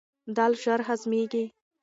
دال 0.35 0.53
ژر 0.61 0.79
هضمیږي. 0.87 1.43